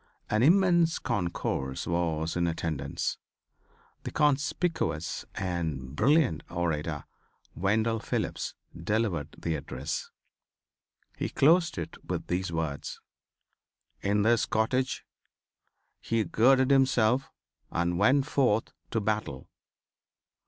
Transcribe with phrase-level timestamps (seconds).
[0.31, 3.19] An immense concourse was in attendance.
[4.01, 7.03] The conspicuous and brilliant orator,
[7.53, 10.09] Wendell Phillips, delivered the address.
[11.19, 12.99] He closed it with these words:
[14.01, 15.05] "In this cottage
[15.99, 17.29] he girded himself
[17.69, 19.51] and went forth to battle.